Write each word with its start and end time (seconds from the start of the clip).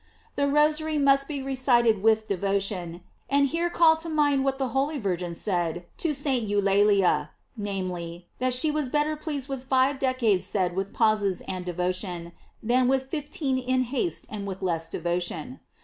The 0.35 0.47
Rosary 0.47 0.97
must 0.97 1.27
be 1.27 1.43
recited 1.43 2.01
with 2.01 2.27
devotion; 2.27 3.03
and 3.29 3.45
here 3.49 3.69
call 3.69 3.95
to 3.97 4.09
mind 4.09 4.43
what 4.43 4.57
the 4.57 4.69
holy 4.69 4.97
Virgin 4.97 5.35
said 5.35 5.85
to 5.97 6.11
St. 6.15 6.41
Eulalia, 6.43 7.29
namely, 7.55 8.25
that 8.39 8.55
she 8.55 8.71
was 8.71 8.89
better 8.89 9.15
pleased 9.15 9.47
with 9.47 9.63
five 9.65 9.99
decades 9.99 10.47
said 10.47 10.75
with 10.75 10.91
pauses 10.91 11.41
and 11.41 11.65
devotion, 11.65 12.31
than 12.63 12.87
with 12.87 13.11
fifteen 13.11 13.59
in 13.59 13.83
haste 13.83 14.25
and 14.31 14.47
with 14.47 14.63
less 14.63 14.87
devotion. 14.87 15.59